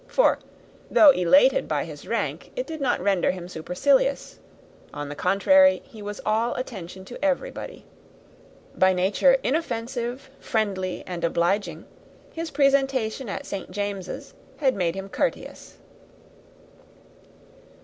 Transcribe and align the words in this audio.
For, 0.07 0.39
though 0.89 1.11
elated 1.11 1.67
by 1.67 1.85
his 1.85 2.07
rank, 2.07 2.51
it 2.55 2.65
did 2.65 2.81
not 2.81 2.99
render 2.99 3.29
him 3.29 3.47
supercilious; 3.47 4.39
on 4.91 5.09
the 5.09 5.15
contrary, 5.15 5.83
he 5.85 6.01
was 6.01 6.19
all 6.25 6.55
attention 6.55 7.05
to 7.05 7.23
everybody. 7.23 7.85
By 8.75 8.93
nature 8.93 9.37
inoffensive, 9.43 10.31
friendly, 10.39 11.03
and 11.05 11.23
obliging, 11.23 11.85
his 12.33 12.49
presentation 12.49 13.29
at 13.29 13.45
St. 13.45 13.69
James's 13.69 14.33
had 14.57 14.73
made 14.75 14.95
him 14.95 15.07
courteous. 15.07 15.77